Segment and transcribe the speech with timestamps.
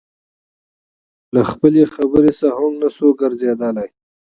[1.33, 3.85] له خپلې خبرې څخه هم نشوى ګرځېدى.